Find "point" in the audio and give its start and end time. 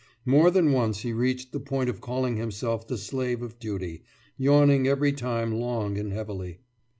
1.59-1.87